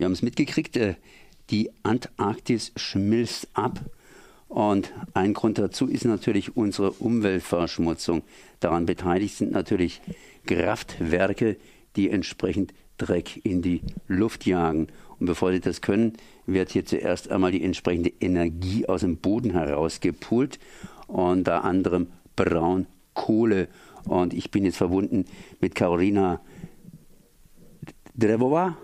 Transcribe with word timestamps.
Wir 0.00 0.06
haben 0.06 0.12
es 0.12 0.22
mitgekriegt, 0.22 0.78
äh, 0.78 0.94
die 1.50 1.70
Antarktis 1.82 2.72
schmilzt 2.74 3.48
ab. 3.52 3.80
Und 4.48 4.94
ein 5.12 5.34
Grund 5.34 5.58
dazu 5.58 5.88
ist 5.88 6.06
natürlich 6.06 6.56
unsere 6.56 6.92
Umweltverschmutzung. 6.92 8.22
Daran 8.60 8.86
beteiligt 8.86 9.36
sind 9.36 9.52
natürlich 9.52 10.00
Kraftwerke, 10.46 11.58
die 11.96 12.08
entsprechend 12.08 12.72
Dreck 12.96 13.44
in 13.44 13.60
die 13.60 13.82
Luft 14.08 14.46
jagen. 14.46 14.86
Und 15.18 15.26
bevor 15.26 15.52
sie 15.52 15.60
das 15.60 15.82
können, 15.82 16.14
wird 16.46 16.70
hier 16.70 16.86
zuerst 16.86 17.30
einmal 17.30 17.52
die 17.52 17.62
entsprechende 17.62 18.10
Energie 18.22 18.86
aus 18.86 19.02
dem 19.02 19.18
Boden 19.18 19.50
herausgepult, 19.50 20.58
unter 21.08 21.62
anderem 21.62 22.06
Braunkohle. 22.36 23.68
Und 24.06 24.32
ich 24.32 24.50
bin 24.50 24.64
jetzt 24.64 24.78
verbunden 24.78 25.26
mit 25.60 25.74
Carolina 25.74 26.40
Drevova. 28.16 28.78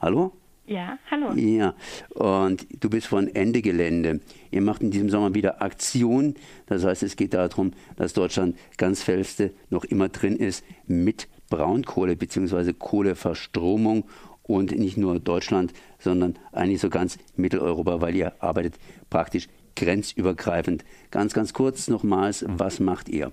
Hallo? 0.00 0.32
Ja, 0.66 0.98
hallo. 1.10 1.32
Ja, 1.34 1.74
und 2.14 2.66
du 2.82 2.88
bist 2.88 3.06
von 3.06 3.28
Ende 3.28 3.60
Gelände. 3.60 4.20
Ihr 4.50 4.62
macht 4.62 4.82
in 4.82 4.90
diesem 4.90 5.10
Sommer 5.10 5.34
wieder 5.34 5.60
Aktion. 5.60 6.36
Das 6.66 6.84
heißt, 6.84 7.02
es 7.02 7.16
geht 7.16 7.34
darum, 7.34 7.72
dass 7.96 8.14
Deutschland 8.14 8.56
ganz 8.78 9.02
feste 9.02 9.52
noch 9.68 9.84
immer 9.84 10.08
drin 10.08 10.36
ist 10.36 10.64
mit 10.86 11.28
Braunkohle 11.50 12.16
bzw. 12.16 12.72
Kohleverstromung 12.72 14.04
und 14.42 14.72
nicht 14.72 14.96
nur 14.96 15.20
Deutschland, 15.20 15.74
sondern 15.98 16.38
eigentlich 16.52 16.80
so 16.80 16.88
ganz 16.88 17.18
Mitteleuropa, 17.36 18.00
weil 18.00 18.16
ihr 18.16 18.42
arbeitet 18.42 18.78
praktisch 19.10 19.48
grenzübergreifend. 19.76 20.82
Ganz, 21.10 21.34
ganz 21.34 21.52
kurz 21.52 21.88
nochmals, 21.88 22.46
was 22.48 22.80
macht 22.80 23.10
ihr? 23.10 23.30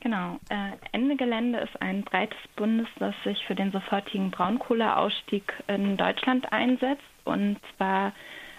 Genau. 0.00 0.38
Äh, 0.48 0.72
Ende 0.92 1.16
Gelände 1.16 1.58
ist 1.58 1.80
ein 1.82 2.02
breites 2.02 2.38
Bundes, 2.56 2.88
das 2.98 3.14
sich 3.22 3.44
für 3.46 3.54
den 3.54 3.70
sofortigen 3.70 4.30
Braunkohleausstieg 4.30 5.52
in 5.66 5.96
Deutschland 5.98 6.50
einsetzt. 6.52 7.04
Und 7.24 7.58
zwar 7.76 8.12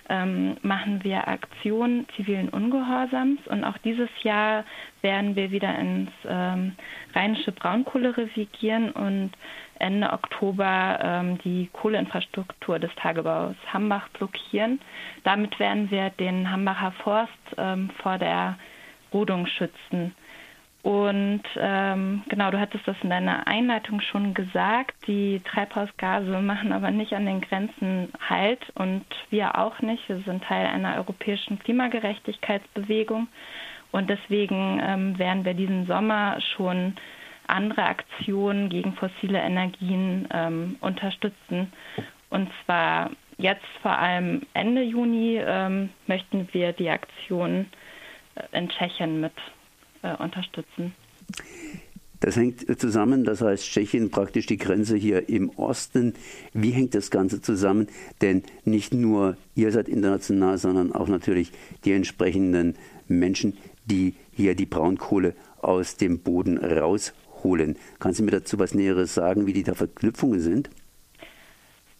ähm, 0.08 0.58
machen 0.62 1.04
wir 1.04 1.28
Aktionen 1.28 2.06
zivilen 2.16 2.50
Ungehorsams. 2.50 3.40
Und 3.48 3.64
auch 3.64 3.78
dieses 3.80 4.10
Jahr 4.22 4.66
werden 5.02 5.36
wir 5.36 5.50
wieder 5.50 5.78
ins 5.80 6.12
ähm, 6.28 6.76
rheinische 7.16 7.52
Braunkohlerevier 7.52 8.46
gehen 8.60 8.92
und 8.92 9.32
Ende 9.80 10.14
Oktober 10.14 11.00
ähm, 11.02 11.40
die 11.40 11.70
Kohleinfrastruktur 11.74 12.78
des 12.78 12.94
Tagebaus 12.96 13.56
Hambach 13.74 14.10
blockieren. 14.10 14.80
Damit 15.24 15.58
werden 15.60 15.90
wir 15.90 16.12
den 16.12 16.52
Hambacher 16.52 16.92
Forst 17.04 17.32
ähm, 17.58 17.90
vor 18.04 18.20
der 18.20 18.60
Rodung 19.12 19.48
schützen. 19.48 20.14
Und 20.84 21.44
ähm, 21.58 22.24
genau, 22.28 22.50
du 22.50 22.60
hattest 22.60 22.88
das 22.88 22.96
in 23.04 23.12
deiner 23.12 23.46
Einleitung 23.46 24.02
schon 24.02 24.34
gesagt, 24.34 24.96
die 25.06 25.40
Treibhausgase 25.42 26.42
machen 26.42 26.72
aber 26.72 26.90
nicht 26.90 27.14
an 27.14 27.28
den 27.28 27.42
Grenzen 27.42 28.12
Halt 28.28 28.60
und 28.74 29.06
wir 29.30 29.60
auch 29.60 29.80
nicht. 29.82 30.10
Wir 30.10 30.20
sind 30.22 30.44
Teil 30.44 30.66
einer 30.66 30.96
europäischen 30.96 31.60
Klimagerechtigkeitsbewegung 31.60 33.28
und 33.92 34.10
deswegen 34.10 34.82
ähm, 34.84 35.20
werden 35.20 35.46
wir 35.46 35.54
diesen 35.54 35.86
Sommer 35.86 36.40
schon 36.56 36.96
andere 37.46 37.84
Aktionen 37.84 38.70
gegen 38.70 38.94
fossile 38.94 39.40
Energien 39.40 40.28
ähm, 40.34 40.78
unterstützen. 40.82 41.72
Und 42.32 42.50
zwar 42.66 43.12
jetzt 43.38 43.66
vor 43.84 44.00
allem 44.00 44.42
Ende 44.54 44.82
Juni 44.82 45.38
ähm, 45.38 45.90
möchten 46.08 46.48
wir 46.54 46.74
die 46.74 46.90
Aktion 46.90 47.68
äh, 48.36 48.58
in 48.58 48.70
Tschechien 48.70 49.22
mit 49.22 49.34
äh, 50.02 50.16
unterstützen. 50.16 50.94
Das 52.22 52.36
hängt 52.36 52.80
zusammen, 52.80 53.24
das 53.24 53.42
heißt 53.42 53.66
Tschechien 53.66 54.12
praktisch 54.12 54.46
die 54.46 54.58
Grenze 54.58 54.96
hier 54.96 55.28
im 55.28 55.50
Osten. 55.58 56.14
Wie 56.54 56.70
hängt 56.70 56.94
das 56.94 57.10
Ganze 57.10 57.42
zusammen? 57.42 57.88
Denn 58.22 58.44
nicht 58.64 58.94
nur 58.94 59.38
ihr 59.56 59.72
seid 59.72 59.90
international, 59.90 60.60
sondern 60.60 60.94
auch 60.94 61.08
natürlich 61.08 61.52
die 61.84 61.94
entsprechenden 61.94 62.76
Menschen, 63.08 63.58
die 63.86 64.14
hier 64.32 64.54
die 64.54 64.68
Braunkohle 64.68 65.34
aus 65.62 65.98
dem 65.98 66.20
Boden 66.20 66.60
rausholen. 66.60 67.78
Kannst 68.00 68.20
du 68.20 68.24
mir 68.24 68.32
dazu 68.32 68.60
was 68.60 68.76
Näheres 68.76 69.16
sagen, 69.16 69.48
wie 69.48 69.54
die 69.54 69.64
da 69.64 69.74
Verknüpfungen 69.74 70.40
sind? 70.40 70.70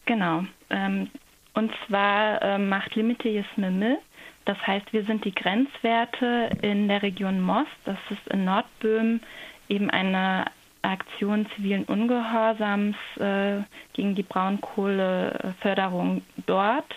Genau. 0.06 0.44
Ähm, 0.70 1.10
und 1.56 1.72
zwar 1.88 2.42
äh, 2.44 2.58
macht 2.60 2.96
Limite 2.96 3.28
Jesmemil 3.28 3.98
das 4.46 4.58
heißt, 4.66 4.94
wir 4.94 5.04
sind 5.04 5.26
die 5.26 5.36
Grenzwerte 5.36 6.50
in 6.62 6.88
der 6.88 7.04
Region 7.04 7.42
Most, 7.42 7.70
das 7.86 7.98
ist 8.10 8.28
in 8.30 8.46
Nordböhmen, 8.46 9.22
eben 9.70 9.90
eine 9.90 10.46
Aktion 10.82 11.46
zivilen 11.56 11.86
Ungehorsams 11.86 12.96
äh, 13.20 13.58
gegen 13.94 14.16
die 14.16 14.24
Braunkohleförderung 14.24 16.24
dort. 16.48 16.96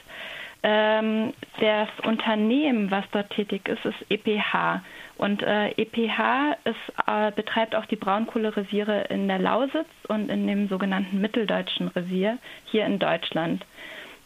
Ähm, 0.63 1.35
das 1.61 1.89
Unternehmen, 2.05 2.91
was 2.91 3.05
dort 3.13 3.29
tätig 3.31 3.69
ist, 3.69 3.85
ist 3.85 4.11
EPH. 4.11 4.81
Und 5.19 5.43
äh, 5.43 5.69
EPH 5.73 6.57
ist, 6.65 6.77
äh, 7.07 7.31
betreibt 7.33 7.75
auch 7.75 7.85
die 7.85 7.97
Braunkohlereviere 7.97 9.03
in 9.11 9.29
der 9.29 9.39
Lausitz 9.39 9.89
und 10.09 10.31
in 10.31 10.47
dem 10.47 10.69
sogenannten 10.69 11.21
Mitteldeutschen 11.21 11.89
Revier 11.89 12.39
hier 12.65 12.87
in 12.87 12.99
Deutschland. 12.99 13.67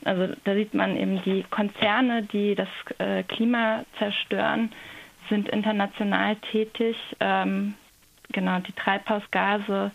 Also 0.05 0.35
da 0.45 0.55
sieht 0.55 0.75
man 0.75 0.97
eben 0.97 1.23
die 1.23 1.45
Konzerne, 1.51 2.23
die 2.23 2.55
das 2.55 2.69
äh, 2.99 3.23
Klima 3.25 3.85
zerstören, 3.99 4.71
sind 5.29 5.49
international 5.49 6.37
tätig. 6.53 6.97
Ähm, 7.21 7.75
genau, 8.33 8.59
die 8.61 8.73
Treibhausgase 8.73 9.91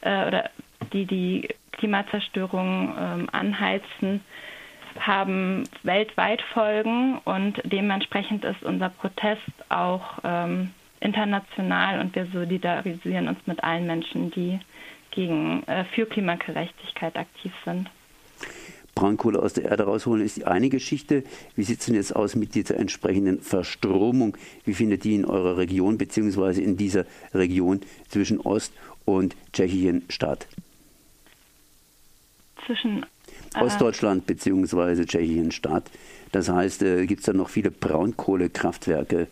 äh, 0.00 0.26
oder 0.26 0.50
die 0.92 1.06
die 1.06 1.48
Klimazerstörung 1.72 2.94
ähm, 2.98 3.28
anheizen, 3.32 4.20
haben 5.00 5.64
weltweit 5.82 6.42
Folgen 6.42 7.18
und 7.24 7.60
dementsprechend 7.64 8.44
ist 8.44 8.62
unser 8.62 8.90
Protest 8.90 9.40
auch 9.70 10.18
ähm, 10.22 10.70
international 11.00 12.00
und 12.00 12.14
wir 12.14 12.26
solidarisieren 12.26 13.28
uns 13.28 13.38
mit 13.46 13.64
allen 13.64 13.86
Menschen, 13.86 14.30
die 14.30 14.60
gegen, 15.10 15.66
äh, 15.66 15.84
für 15.94 16.06
Klimagerechtigkeit 16.06 17.16
aktiv 17.16 17.52
sind. 17.64 17.88
Braunkohle 18.94 19.40
aus 19.40 19.54
der 19.54 19.64
Erde 19.64 19.84
rausholen, 19.84 20.24
ist 20.24 20.36
die 20.36 20.46
eine 20.46 20.68
Geschichte. 20.68 21.24
Wie 21.56 21.62
sieht 21.62 21.80
es 21.80 21.86
denn 21.86 21.94
jetzt 21.94 22.14
aus 22.14 22.34
mit 22.34 22.54
dieser 22.54 22.76
entsprechenden 22.76 23.40
Verstromung? 23.40 24.36
Wie 24.64 24.74
findet 24.74 25.04
die 25.04 25.14
in 25.14 25.24
eurer 25.24 25.56
Region 25.56 25.98
bzw. 25.98 26.62
in 26.62 26.76
dieser 26.76 27.06
Region 27.32 27.80
zwischen 28.08 28.40
Ost- 28.40 28.74
und 29.04 29.34
Tschechien 29.52 30.04
statt? 30.08 30.46
Zwischen 32.66 33.06
äh, 33.54 33.60
Ostdeutschland 33.60 34.26
bzw. 34.26 35.04
Tschechien 35.06 35.52
statt. 35.52 35.90
Das 36.32 36.48
heißt, 36.48 36.82
äh, 36.82 37.06
gibt 37.06 37.20
es 37.20 37.26
da 37.26 37.32
noch 37.32 37.48
viele 37.48 37.70
Braunkohlekraftwerke? 37.70 39.26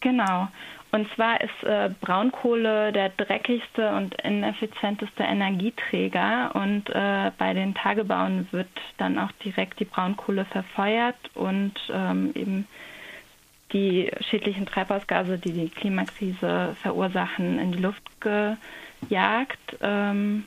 Genau. 0.00 0.48
Und 0.90 1.06
zwar 1.14 1.40
ist 1.42 1.64
äh, 1.64 1.90
Braunkohle 2.00 2.92
der 2.92 3.10
dreckigste 3.10 3.90
und 3.90 4.14
ineffizienteste 4.22 5.22
Energieträger 5.22 6.52
und 6.54 6.88
äh, 6.88 7.30
bei 7.36 7.52
den 7.52 7.74
Tagebauen 7.74 8.48
wird 8.52 8.68
dann 8.96 9.18
auch 9.18 9.32
direkt 9.44 9.80
die 9.80 9.84
Braunkohle 9.84 10.46
verfeuert 10.46 11.16
und 11.34 11.74
ähm, 11.92 12.32
eben 12.34 12.66
die 13.72 14.10
schädlichen 14.30 14.64
Treibhausgase, 14.64 15.38
die 15.38 15.52
die 15.52 15.68
Klimakrise 15.68 16.74
verursachen, 16.80 17.58
in 17.58 17.72
die 17.72 17.82
Luft 17.82 18.02
gejagt. 18.20 19.76
Ähm, 19.82 20.44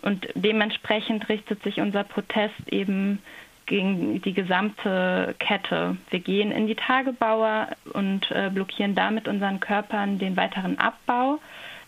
und 0.00 0.26
dementsprechend 0.34 1.28
richtet 1.28 1.62
sich 1.62 1.80
unser 1.80 2.02
Protest 2.02 2.68
eben 2.70 3.20
gegen 3.66 4.20
die 4.22 4.32
gesamte 4.32 5.34
Kette. 5.38 5.96
Wir 6.10 6.20
gehen 6.20 6.52
in 6.52 6.66
die 6.66 6.74
Tagebauer 6.74 7.68
und 7.92 8.30
äh, 8.30 8.50
blockieren 8.50 8.94
damit 8.94 9.28
unseren 9.28 9.60
Körpern 9.60 10.18
den 10.18 10.36
weiteren 10.36 10.78
Abbau. 10.78 11.38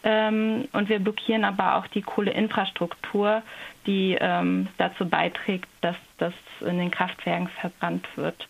Ähm, 0.03 0.69
und 0.73 0.89
wir 0.89 0.99
blockieren 0.99 1.45
aber 1.45 1.77
auch 1.77 1.87
die 1.87 2.03
Kohleinfrastruktur, 2.03 3.43
die 3.87 4.17
ähm, 4.21 4.69
dazu 4.77 5.09
beiträgt, 5.09 5.69
dass 5.81 5.97
das 6.19 6.35
in 6.61 6.79
den 6.79 6.91
Kraftwerken 6.91 7.49
verbrannt 7.49 8.07
wird. 8.17 8.49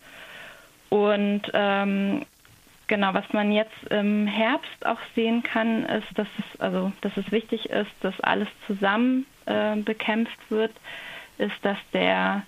Und 0.89 1.43
ähm, 1.53 2.25
genau, 2.87 3.13
was 3.13 3.31
man 3.33 3.51
jetzt 3.51 3.83
im 3.89 4.27
Herbst 4.27 4.85
auch 4.85 4.99
sehen 5.15 5.43
kann, 5.43 5.85
ist, 5.85 6.07
dass 6.15 6.27
es, 6.37 6.59
also, 6.59 6.91
dass 7.01 7.15
es 7.17 7.31
wichtig 7.31 7.69
ist, 7.69 7.91
dass 8.01 8.19
alles 8.21 8.49
zusammen 8.67 9.25
äh, 9.45 9.75
bekämpft 9.77 10.39
wird, 10.49 10.73
ist, 11.37 11.55
dass 11.63 11.77
der 11.93 12.43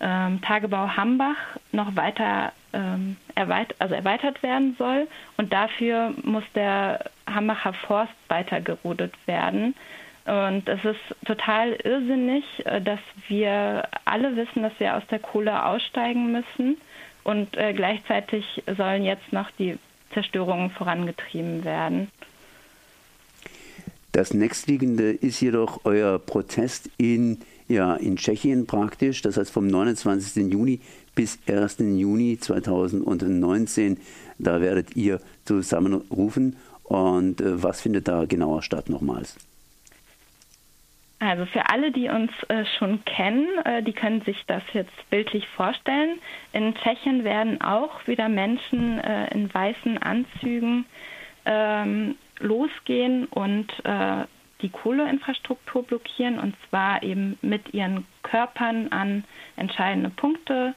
ähm, 0.00 0.40
Tagebau 0.42 0.88
Hambach 0.96 1.36
noch 1.72 1.96
weiter 1.96 2.52
ähm, 2.72 3.16
erweit 3.34 3.74
also 3.78 3.94
erweitert 3.94 4.42
werden 4.42 4.76
soll. 4.78 5.08
Und 5.36 5.52
dafür 5.52 6.12
muss 6.22 6.44
der 6.54 7.04
Hambacher 7.26 7.72
Forst 7.72 8.12
weiter 8.28 8.60
gerodet 8.60 9.14
werden. 9.26 9.74
Und 10.26 10.68
es 10.68 10.84
ist 10.84 11.26
total 11.26 11.72
irrsinnig, 11.72 12.44
äh, 12.66 12.80
dass 12.80 13.00
wir 13.28 13.88
alle 14.04 14.36
wissen, 14.36 14.62
dass 14.62 14.78
wir 14.78 14.96
aus 14.96 15.06
der 15.10 15.18
Kohle 15.18 15.64
aussteigen 15.64 16.32
müssen. 16.32 16.76
Und 17.24 17.56
äh, 17.56 17.72
gleichzeitig 17.72 18.62
sollen 18.76 19.04
jetzt 19.04 19.32
noch 19.32 19.50
die 19.52 19.78
Zerstörungen 20.12 20.70
vorangetrieben 20.70 21.64
werden. 21.64 22.10
Das 24.12 24.32
nächstliegende 24.34 25.10
ist 25.12 25.40
jedoch 25.40 25.84
euer 25.84 26.18
Protest 26.18 26.90
in 26.96 27.40
ja 27.68 27.94
in 27.94 28.16
Tschechien 28.16 28.66
praktisch, 28.66 29.22
das 29.22 29.36
heißt 29.36 29.50
vom 29.50 29.66
29. 29.66 30.50
Juni 30.50 30.80
bis 31.14 31.38
1. 31.46 31.78
Juni 31.78 32.38
2019. 32.38 33.98
Da 34.38 34.60
werdet 34.60 34.96
ihr 34.96 35.20
zusammenrufen. 35.44 36.56
Und 36.84 37.40
äh, 37.40 37.62
was 37.62 37.80
findet 37.80 38.08
da 38.08 38.24
genauer 38.24 38.62
statt 38.62 38.88
nochmals? 38.88 39.36
Also 41.20 41.46
für 41.46 41.68
alle, 41.68 41.90
die 41.90 42.08
uns 42.08 42.30
äh, 42.48 42.64
schon 42.78 43.04
kennen, 43.04 43.46
äh, 43.64 43.82
die 43.82 43.92
können 43.92 44.22
sich 44.22 44.44
das 44.46 44.62
jetzt 44.72 45.10
bildlich 45.10 45.46
vorstellen. 45.48 46.20
In 46.52 46.74
Tschechien 46.76 47.24
werden 47.24 47.60
auch 47.60 48.06
wieder 48.06 48.28
Menschen 48.28 49.00
äh, 49.00 49.28
in 49.34 49.52
weißen 49.52 49.98
Anzügen 49.98 50.86
ähm, 51.44 52.14
losgehen 52.38 53.26
und 53.26 53.66
äh, 53.84 54.24
die 54.60 54.70
Kohleinfrastruktur 54.70 55.84
blockieren 55.84 56.38
und 56.38 56.54
zwar 56.68 57.02
eben 57.02 57.38
mit 57.42 57.74
ihren 57.74 58.06
Körpern 58.22 58.88
an 58.88 59.24
entscheidende 59.56 60.10
Punkte 60.10 60.74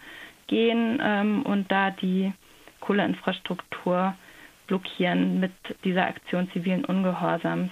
gehen 0.47 1.01
ähm, 1.03 1.43
und 1.43 1.71
da 1.71 1.91
die 1.91 2.33
Kohleinfrastruktur 2.79 4.15
blockieren 4.67 5.39
mit 5.39 5.51
dieser 5.83 6.05
Aktion 6.05 6.49
zivilen 6.51 6.85
Ungehorsams. 6.85 7.71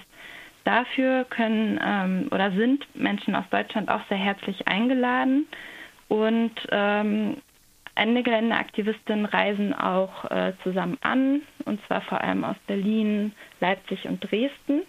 Dafür 0.64 1.24
können 1.24 1.80
ähm, 1.82 2.28
oder 2.30 2.50
sind 2.52 2.86
Menschen 2.94 3.34
aus 3.34 3.44
Deutschland 3.50 3.88
auch 3.88 4.02
sehr 4.08 4.18
herzlich 4.18 4.68
eingeladen 4.68 5.46
und 6.08 6.52
ähm, 6.70 7.36
Ende 7.94 8.22
Geländeaktivistinnen 8.22 9.26
reisen 9.26 9.74
auch 9.74 10.24
äh, 10.30 10.52
zusammen 10.62 10.96
an, 11.02 11.42
und 11.64 11.84
zwar 11.86 12.00
vor 12.02 12.20
allem 12.20 12.44
aus 12.44 12.56
Berlin, 12.66 13.32
Leipzig 13.60 14.06
und 14.06 14.20
Dresden. 14.20 14.82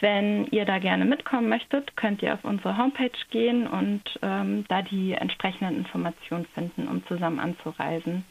Wenn 0.00 0.46
ihr 0.46 0.64
da 0.64 0.78
gerne 0.78 1.04
mitkommen 1.04 1.48
möchtet, 1.48 1.96
könnt 1.96 2.22
ihr 2.22 2.34
auf 2.34 2.44
unsere 2.44 2.78
Homepage 2.78 3.10
gehen 3.30 3.66
und 3.66 4.02
ähm, 4.22 4.64
da 4.68 4.82
die 4.82 5.12
entsprechenden 5.12 5.76
Informationen 5.76 6.46
finden, 6.54 6.88
um 6.88 7.06
zusammen 7.06 7.38
anzureisen. 7.38 8.24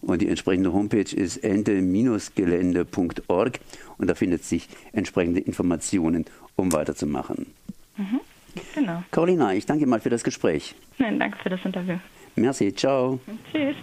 Und 0.00 0.22
die 0.22 0.28
entsprechende 0.28 0.72
Homepage 0.72 1.14
ist 1.14 1.36
ente-gelände.org 1.38 3.60
und 3.98 4.08
da 4.08 4.14
findet 4.14 4.44
sich 4.44 4.68
entsprechende 4.92 5.40
Informationen, 5.40 6.24
um 6.56 6.72
weiterzumachen. 6.72 7.46
Mhm, 7.96 8.20
genau. 8.74 9.02
Carolina, 9.10 9.54
ich 9.54 9.66
danke 9.66 9.86
mal 9.86 10.00
für 10.00 10.10
das 10.10 10.24
Gespräch. 10.24 10.74
Nein, 10.98 11.18
danke 11.18 11.38
für 11.38 11.50
das 11.50 11.60
Interview. 11.64 11.96
Merci, 12.36 12.74
ciao. 12.74 13.20
Tschüss. 13.52 13.76